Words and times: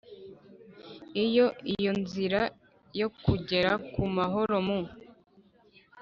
Iyo 1.25 1.45
iyonzira 1.73 2.41
yo 2.99 3.07
kujyera 3.23 3.71
ku 3.91 4.01
mahoro 4.15 4.55
mu 4.67 4.79